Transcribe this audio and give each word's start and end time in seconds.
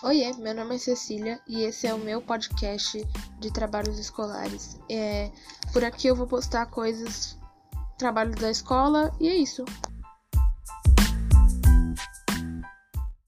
Oiê, 0.00 0.32
meu 0.34 0.54
nome 0.54 0.76
é 0.76 0.78
Cecília 0.78 1.40
e 1.44 1.64
esse 1.64 1.84
é 1.84 1.92
o 1.92 1.98
meu 1.98 2.22
podcast 2.22 3.04
de 3.40 3.52
trabalhos 3.52 3.98
escolares. 3.98 4.78
É, 4.88 5.28
por 5.72 5.82
aqui 5.82 6.06
eu 6.06 6.14
vou 6.14 6.24
postar 6.24 6.66
coisas, 6.66 7.36
trabalhos 7.96 8.36
da 8.36 8.48
escola 8.48 9.12
e 9.18 9.26
é 9.26 9.34
isso. 9.34 9.64